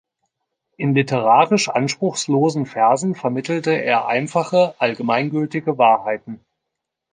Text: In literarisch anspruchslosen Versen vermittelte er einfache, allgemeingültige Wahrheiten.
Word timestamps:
In 0.77 0.95
literarisch 0.95 1.69
anspruchslosen 1.69 2.65
Versen 2.65 3.13
vermittelte 3.13 3.69
er 3.69 4.07
einfache, 4.07 4.73
allgemeingültige 4.79 5.77
Wahrheiten. 5.77 6.43